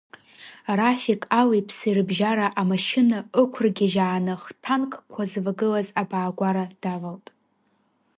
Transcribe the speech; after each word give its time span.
Рафик 0.79 1.21
алиԥси 1.39 1.95
рыбжьара 1.97 2.47
амашьына 2.61 3.17
ықәргьежьааны, 3.41 4.33
ҳтанкқәа 4.43 5.23
звагылаз 5.31 5.87
абаагәара 6.01 6.65
давалт. 6.81 7.27